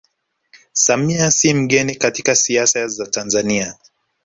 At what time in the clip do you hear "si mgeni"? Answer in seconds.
1.31-1.95